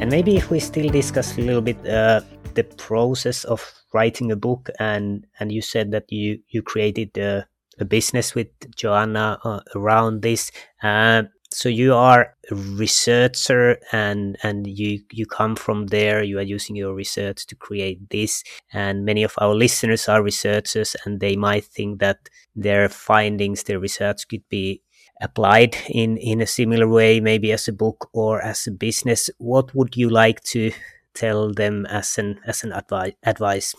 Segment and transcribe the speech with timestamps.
[0.00, 2.22] And maybe if we still discuss a little bit uh,
[2.54, 3.60] the process of
[3.92, 7.46] writing a book, and and you said that you you created a,
[7.78, 10.52] a business with Joanna uh, around this.
[10.82, 16.22] Uh, so you are a researcher, and and you you come from there.
[16.22, 18.42] You are using your research to create this,
[18.72, 23.78] and many of our listeners are researchers, and they might think that their findings, their
[23.78, 24.80] research could be
[25.20, 29.74] applied in in a similar way maybe as a book or as a business what
[29.74, 30.72] would you like to
[31.14, 33.74] tell them as an as an advice advice?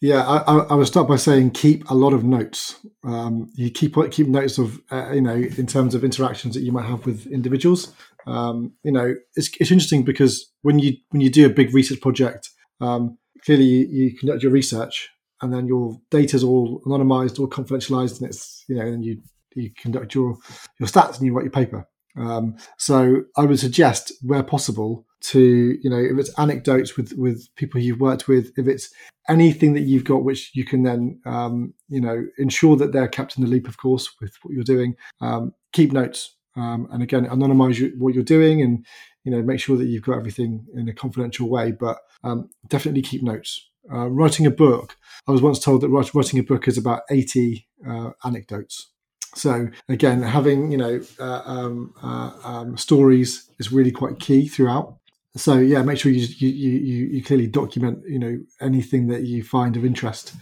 [0.00, 2.76] Yeah i i would start by saying keep a lot of notes.
[3.04, 6.72] Um, you keep keep notes of uh, you know in terms of interactions that you
[6.72, 7.92] might have with individuals.
[8.26, 12.00] Um, you know it's, it's interesting because when you when you do a big research
[12.00, 12.50] project
[12.80, 15.08] um, clearly you, you conduct your research
[15.40, 19.22] and then your data is all anonymized or confidentialized and it's you know and you
[19.56, 20.36] you conduct your
[20.78, 21.86] your stats and you write your paper.
[22.16, 27.48] Um, so I would suggest, where possible, to you know if it's anecdotes with with
[27.56, 28.90] people you've worked with, if it's
[29.28, 33.36] anything that you've got which you can then um, you know ensure that they're kept
[33.36, 34.94] in the loop, of course, with what you're doing.
[35.20, 38.86] Um, keep notes, um, and again, anonymize what you're doing, and
[39.24, 41.72] you know make sure that you've got everything in a confidential way.
[41.72, 43.68] But um, definitely keep notes.
[43.92, 44.96] Uh, writing a book,
[45.28, 48.88] I was once told that writing a book is about 80 uh, anecdotes.
[49.36, 54.96] So again, having you know uh, um, uh, um, stories is really quite key throughout.
[55.36, 59.42] So yeah, make sure you, you you you clearly document you know anything that you
[59.42, 60.34] find of interest,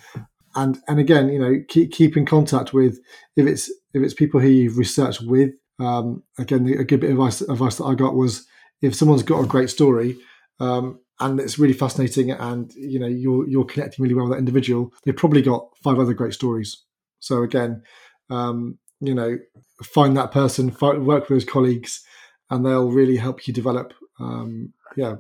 [0.55, 3.01] and and again you know keep keep in contact with
[3.37, 5.51] if it's if it's people who you've researched with.
[5.81, 8.47] Um, again, a good bit of advice, advice that I got was
[8.81, 10.17] if someone's got a great story,
[10.61, 14.39] um, and it's really fascinating and you know you're you're connecting really well with that
[14.39, 16.85] individual they've probably got five other great stories
[17.21, 17.83] so again
[18.31, 19.39] um, you know,
[19.83, 22.05] find that person, work with those colleagues,
[22.51, 25.17] and they'll really help you develop, um, yeah,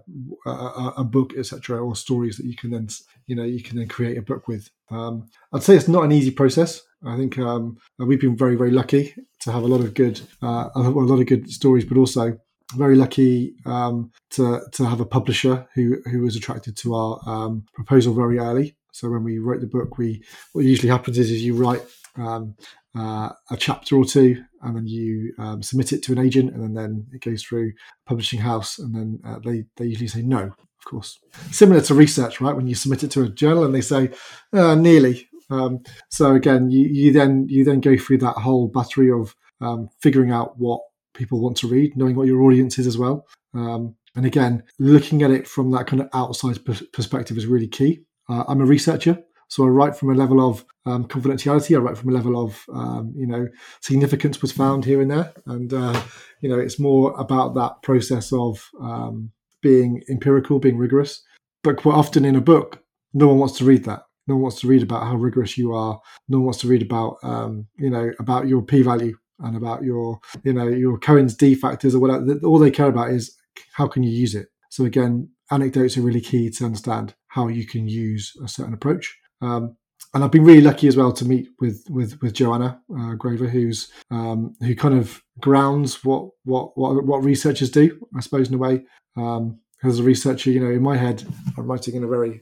[0.47, 2.89] a, a book, etc., or stories that you can then,
[3.27, 4.71] you know, you can then create a book with.
[4.91, 6.83] Um, I'd say it's not an easy process.
[7.05, 10.71] I think um, we've been very, very lucky to have a lot of good, uh,
[10.75, 12.39] a lot of good stories, but also
[12.77, 17.65] very lucky um, to to have a publisher who who was attracted to our um,
[17.75, 18.77] proposal very early.
[18.93, 20.22] So when we wrote the book, we
[20.53, 21.83] what usually happens is, is you write
[22.16, 22.54] um,
[22.97, 26.62] uh, a chapter or two, and then you um, submit it to an agent, and
[26.62, 30.22] then, then it goes through a publishing house, and then uh, they they usually say
[30.22, 30.41] no.
[30.78, 31.19] Of course,
[31.50, 32.54] similar to research, right?
[32.54, 34.10] When you submit it to a journal and they say
[34.53, 35.28] uh, nearly.
[35.50, 39.88] Um, so again, you, you then you then go through that whole battery of um,
[40.00, 40.80] figuring out what
[41.14, 43.26] people want to read, knowing what your audience is as well.
[43.54, 46.58] Um, and again, looking at it from that kind of outside
[46.92, 48.00] perspective is really key.
[48.28, 51.77] Uh, I'm a researcher, so I write from a level of um, confidentiality.
[51.77, 53.49] I write from a level of um, you know
[53.81, 56.00] significance was found here and there, and uh,
[56.41, 59.31] you know it's more about that process of um,
[59.62, 61.22] being empirical, being rigorous.
[61.62, 62.83] But quite often in a book,
[63.15, 64.03] no one wants to read that.
[64.27, 66.00] No one wants to read about how rigorous you are.
[66.28, 70.21] No one wants to read about um, you know about your p-value and about your
[70.43, 72.38] you know your Cohen's d factors or whatever.
[72.44, 73.37] All they care about is
[73.72, 74.49] how can you use it.
[74.71, 79.16] So again, anecdotes are really key to understand how you can use a certain approach.
[79.44, 79.77] Um,
[80.15, 83.49] and I've been really lucky as well to meet with with with Joanna uh, Grover,
[83.49, 88.54] who's um, who kind of grounds what what what what researchers do, I suppose, in
[88.54, 88.84] a way.
[89.16, 91.25] Um, as a researcher, you know, in my head,
[91.59, 92.41] I'm writing in a very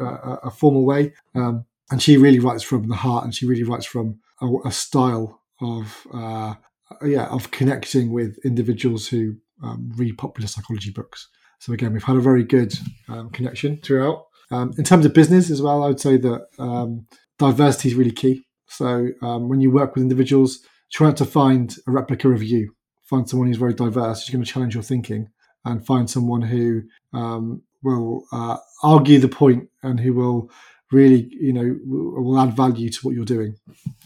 [0.00, 3.64] uh, a formal way, um, and she really writes from the heart, and she really
[3.64, 6.54] writes from a, a style of uh,
[7.04, 11.28] yeah of connecting with individuals who um, read popular psychology books.
[11.58, 12.72] So again, we've had a very good
[13.08, 14.26] um, connection throughout.
[14.50, 17.06] Um, in terms of business as well, I would say that um,
[17.38, 18.44] diversity is really key.
[18.68, 20.60] So um, when you work with individuals,
[20.92, 22.74] try to find a replica of you.
[23.02, 25.28] Find someone who's very diverse, who's going to challenge your thinking,
[25.64, 26.82] and find someone who
[27.12, 30.50] um, will uh, argue the point and who will
[30.92, 33.54] really, you know, will add value to what you're doing.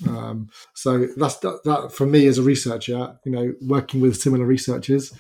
[0.09, 3.17] Um, so that's that, that, for me as a researcher.
[3.25, 5.13] You know, working with similar researchers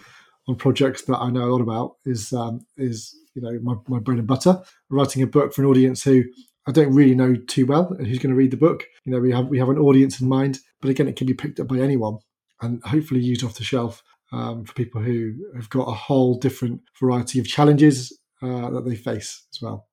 [0.48, 3.98] on projects that I know a lot about is um, is you know my, my
[3.98, 4.62] bread and butter.
[4.90, 6.24] Writing a book for an audience who
[6.66, 8.84] I don't really know too well and who's going to read the book.
[9.04, 11.34] You know, we have we have an audience in mind, but again, it can be
[11.34, 12.18] picked up by anyone
[12.60, 14.02] and hopefully used off the shelf
[14.32, 18.96] um, for people who have got a whole different variety of challenges uh, that they
[18.96, 19.86] face as well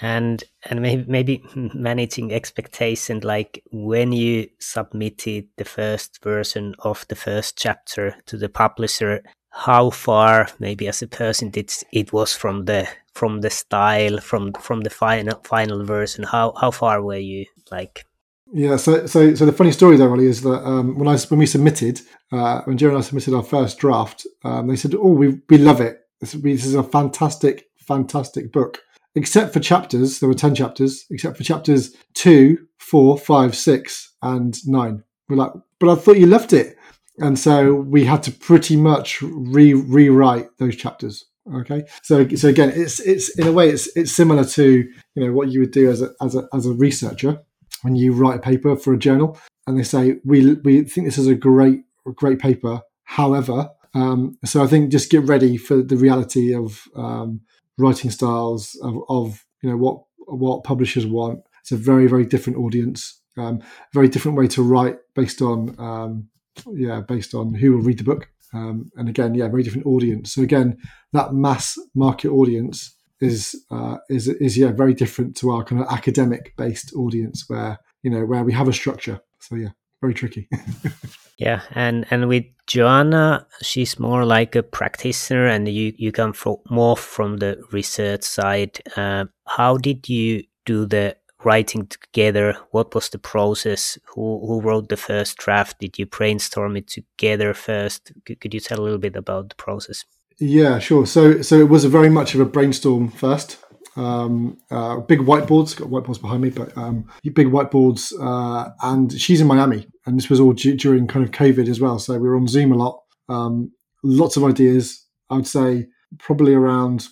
[0.00, 1.42] and and maybe maybe
[1.74, 8.48] managing expectation like when you submitted the first version of the first chapter to the
[8.48, 14.18] publisher how far maybe as a person it, it was from the from the style
[14.18, 18.04] from from the final final version how how far were you like
[18.52, 21.38] yeah so so so the funny story there really is that um, when i when
[21.38, 22.00] we submitted
[22.30, 25.58] uh, when Joe and i submitted our first draft um, they said oh we we
[25.58, 28.82] love it this, this is a fantastic fantastic book
[29.18, 34.56] except for chapters, there were 10 chapters, except for chapters two, four, five, six, and
[34.66, 35.02] 9.
[35.28, 36.76] We're like, but I thought you loved it.
[37.20, 41.24] And so we had to pretty much re- rewrite those chapters.
[41.54, 41.84] Okay.
[42.02, 45.48] So, so again, it's, it's, in a way, it's, it's similar to, you know, what
[45.48, 47.40] you would do as a, as a, as a researcher
[47.82, 51.18] when you write a paper for a journal and they say, we, we think this
[51.18, 51.80] is a great,
[52.16, 52.82] great paper.
[53.04, 57.40] However, um, so I think just get ready for the reality of, um,
[57.78, 61.40] writing styles of, of you know what what publishers want.
[61.60, 63.62] It's a very very different audience, um,
[63.94, 66.28] very different way to write based on um,
[66.74, 68.28] yeah based on who will read the book.
[68.52, 70.32] Um, and again, yeah, very different audience.
[70.32, 70.78] So again,
[71.12, 75.88] that mass market audience is uh, is is yeah very different to our kind of
[75.88, 79.20] academic based audience where you know where we have a structure.
[79.40, 79.70] So yeah,
[80.00, 80.48] very tricky.
[81.38, 86.56] yeah, and and with Joanna, she's more like a practitioner, and you you come from
[86.70, 88.80] more from the research side.
[88.96, 92.56] Uh, how did you do the writing together?
[92.70, 93.98] What was the process?
[94.14, 95.78] Who who wrote the first draft?
[95.80, 98.12] Did you brainstorm it together first?
[98.24, 100.04] Could, could you tell a little bit about the process?
[100.40, 101.06] Yeah, sure.
[101.06, 103.58] So so it was very much of a brainstorm first
[103.98, 105.76] um, uh, big whiteboards.
[105.76, 108.12] Got whiteboards behind me, but um, big whiteboards.
[108.18, 111.80] Uh, and she's in Miami, and this was all d- during kind of COVID as
[111.80, 111.98] well.
[111.98, 113.02] So we were on Zoom a lot.
[113.28, 115.04] Um, lots of ideas.
[115.30, 115.88] I would say
[116.18, 117.08] probably around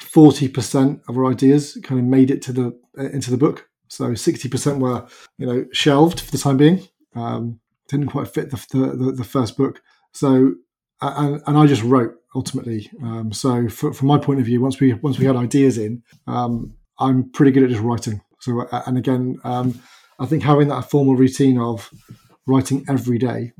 [0.00, 3.68] forty percent of our ideas kind of made it to the into the book.
[3.90, 5.06] So sixty percent were
[5.36, 6.88] you know shelved for the time being.
[7.14, 9.82] Um, didn't quite fit the, the, the first book.
[10.12, 10.54] So
[11.00, 12.90] and, and I just wrote ultimately.
[13.02, 16.02] Um, so for, from my point of view, once we once we had ideas in,
[16.26, 18.20] um, I'm pretty good at just writing.
[18.40, 19.80] So and again, um,
[20.18, 21.90] I think having that formal routine of
[22.46, 23.52] writing every day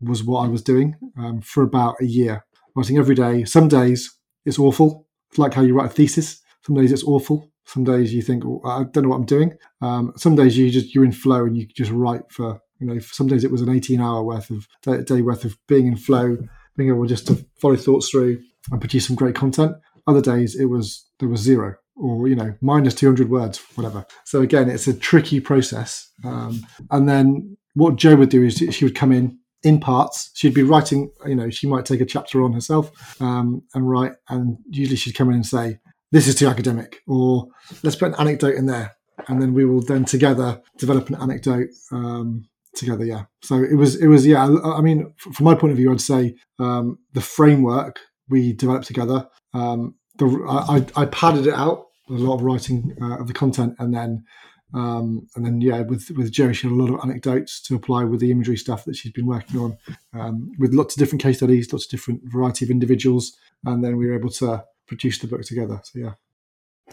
[0.00, 2.44] was what I was doing um, for about a year.
[2.76, 3.44] Writing every day.
[3.44, 5.06] Some days it's awful.
[5.30, 6.40] It's like how you write a thesis.
[6.66, 7.50] Some days it's awful.
[7.72, 9.54] Some days you think oh, I don't know what I'm doing.
[9.80, 12.98] Um, some days you just you're in flow and you just write for you know.
[12.98, 15.96] Some days it was an 18 hour worth of day, day worth of being in
[15.96, 16.36] flow
[16.76, 18.40] being able just to follow thoughts through
[18.70, 19.76] and produce some great content.
[20.06, 24.40] Other days it was there was zero or you know minus 200 words whatever so
[24.40, 28.94] again it's a tricky process um, and then what joe would do is she would
[28.94, 32.54] come in in parts she'd be writing you know she might take a chapter on
[32.54, 35.78] herself um, and write and usually she'd come in and say
[36.12, 37.48] this is too academic or
[37.82, 38.96] let's put an anecdote in there
[39.28, 43.04] and then we will then together develop an anecdote um, together.
[43.04, 43.24] Yeah.
[43.42, 44.44] So it was it was yeah.
[44.64, 49.28] I mean, from my point of view, I'd say um, the framework we developed together.
[49.52, 53.74] Um, the I, I padded it out a lot of writing uh, of the content,
[53.78, 54.24] and then
[54.72, 58.04] um, and then yeah, with with Joe, she had a lot of anecdotes to apply
[58.04, 59.78] with the imagery stuff that she's been working on,
[60.12, 63.96] um, with lots of different case studies, lots of different variety of individuals, and then
[63.96, 65.80] we were able to produce the book together.
[65.84, 66.14] So yeah.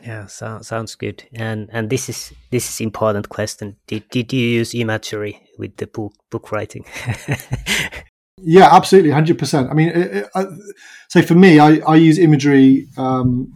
[0.04, 1.24] Yeah, so, sounds good.
[1.34, 3.78] And and this is this is important question.
[3.88, 6.86] Did did you use imagery with the book book writing?
[8.38, 9.72] yeah, absolutely, hundred percent.
[9.72, 10.46] I mean, it, it, uh,
[11.10, 12.88] so for me, I, I use imagery.
[12.96, 13.52] Um,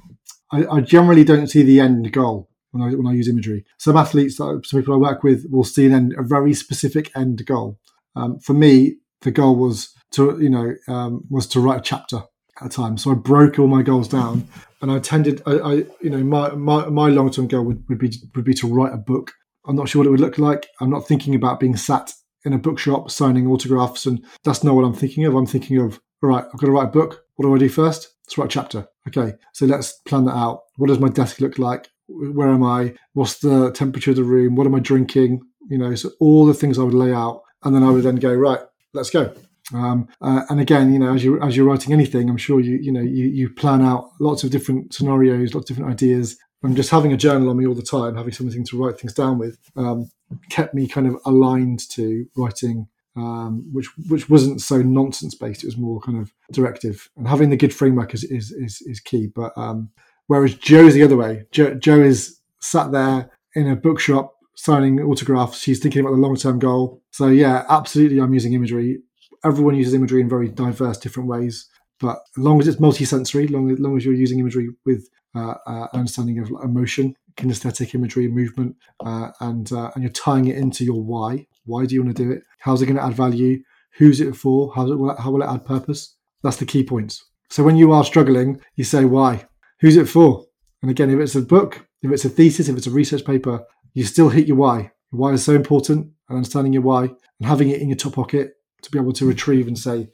[0.52, 3.64] I, I, generally don't see the end goal when I when I use imagery.
[3.78, 7.46] Some athletes, some people I work with, will see an end, a very specific end
[7.46, 7.78] goal.
[8.16, 12.24] Um, for me, the goal was to you know um, was to write a chapter
[12.62, 12.98] at a time.
[12.98, 14.48] So I broke all my goals down
[14.82, 18.00] and I tended, I, I you know, my my, my long term goal would, would
[18.00, 19.34] be would be to write a book.
[19.66, 20.68] I'm not sure what it would look like.
[20.80, 22.14] I'm not thinking about being sat
[22.46, 25.36] in a bookshop signing autographs, and that's not what I'm thinking of.
[25.36, 27.24] I'm thinking of, all right, I've got to write a book.
[27.36, 28.10] What do I do first?
[28.26, 28.88] Let's write a chapter.
[29.08, 30.62] Okay, so let's plan that out.
[30.78, 31.90] What does my desk look like?
[32.08, 32.96] Where am I?
[33.14, 34.56] What's the temperature of the room?
[34.56, 35.42] What am I drinking?
[35.70, 38.16] You know, so all the things I would lay out, and then I would then
[38.16, 38.60] go right.
[38.94, 39.34] Let's go.
[39.74, 42.78] Um, uh, and again, you know, as you as you're writing anything, I'm sure you
[42.78, 46.38] you know you you plan out lots of different scenarios, lots of different ideas.
[46.64, 49.14] And just having a journal on me all the time, having something to write things
[49.14, 50.12] down with, um,
[50.52, 55.64] kept me kind of aligned to writing, um, which which wasn't so nonsense based.
[55.64, 57.10] It was more kind of directive.
[57.18, 59.28] And having the good framework is is is, is key.
[59.28, 59.90] But um,
[60.28, 61.46] whereas Joe's the other way.
[61.52, 65.60] Joe, Joe is sat there in a bookshop signing autographs.
[65.60, 67.02] She's thinking about the long term goal.
[67.10, 69.00] So yeah, absolutely, I'm using imagery
[69.44, 71.68] everyone uses imagery in very diverse different ways.
[72.00, 75.54] But as long as it's multi-sensory, long, as long as you're using imagery with uh,
[75.68, 80.84] uh, understanding of emotion, kinesthetic imagery, movement, uh, and uh, and you're tying it into
[80.84, 81.46] your why.
[81.66, 82.44] Why do you want to do it?
[82.60, 83.62] How's it going to add value?
[83.98, 84.74] Who's it for?
[84.74, 86.16] How, will it, how will it add purpose?
[86.44, 87.24] That's the key points.
[87.50, 89.46] So when you are struggling, you say why.
[89.82, 90.46] Who's it for?
[90.82, 93.64] And again, if it's a book, if it's a thesis, if it's a research paper,
[93.94, 94.92] you still hit your why.
[95.12, 98.54] Why is so important, and understanding your why and having it in your top pocket
[98.82, 100.10] to be able to retrieve and say,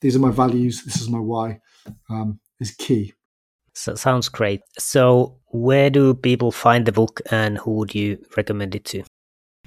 [0.00, 0.84] "These are my values.
[0.84, 1.60] This is my why,"
[2.10, 3.14] um, is key.
[3.74, 4.60] So sounds great.
[4.78, 9.04] So where do people find the book, and who would you recommend it to?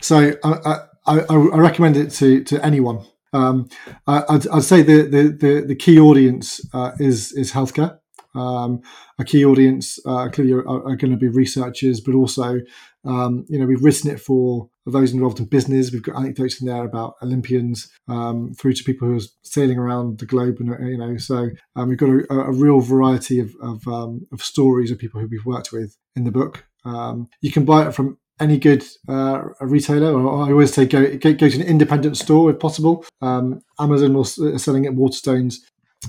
[0.02, 3.06] So I, I, I recommend it to to anyone.
[3.34, 3.68] Um,
[4.08, 8.00] I'd, I'd, say the, the, the, the key audience uh, is is healthcare.
[8.36, 8.82] Um,
[9.20, 12.60] a key audience uh, clearly are, are, going to be researchers, but also,
[13.06, 15.92] um, you know, we've written it for those involved in business.
[15.92, 20.20] We've got anecdotes in there about Olympians um, through to people who are sailing around
[20.20, 23.88] the globe, and you know, so um, we've got a, a, real variety of of,
[23.88, 26.66] um, of, stories of people who we've worked with in the book.
[26.84, 31.16] Um, you can buy it from any good uh, retailer, or I always say go,
[31.18, 33.06] go, go to an independent store if possible.
[33.22, 35.56] Um, Amazon was uh, selling at Waterstones.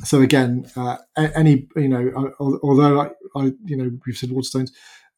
[0.05, 4.71] So again, uh, any you know, although I, I, you know we've said Waterstones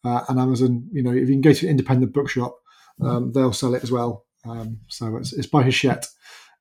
[0.04, 2.56] uh, and Amazon, you know, if you can go to an independent bookshop,
[3.02, 4.24] um, they'll sell it as well.
[4.44, 6.06] Um, so it's, it's by Hachette.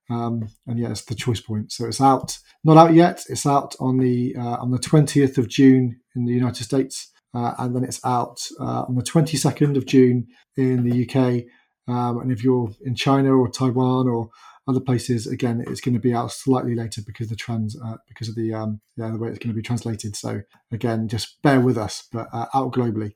[0.09, 1.71] Um, and yeah, it's the choice point.
[1.71, 3.23] So it's out, not out yet.
[3.27, 7.53] It's out on the uh, on the twentieth of June in the United States, uh,
[7.59, 11.43] and then it's out uh, on the 22nd of June in the UK.
[11.87, 14.29] Um, and if you're in China or Taiwan or
[14.67, 18.29] other places, again, it's going to be out slightly later because the trans uh, because
[18.29, 20.15] of the um, yeah the way it's going to be translated.
[20.15, 23.13] So again, just bear with us, but uh, out globally.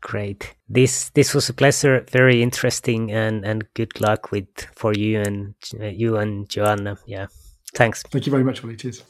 [0.00, 0.54] Great.
[0.68, 2.04] This this was a pleasure.
[2.10, 6.98] Very interesting, and and good luck with for you and uh, you and Joanna.
[7.06, 7.28] Yeah.
[7.74, 8.02] Thanks.
[8.02, 8.76] Thank you very much, Olli.
[8.76, 9.02] Cheers.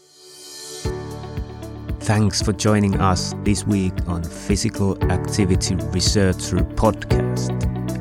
[2.00, 7.50] Thanks for joining us this week on Physical Activity Researcher Podcast.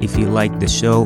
[0.04, 1.06] If you like the show,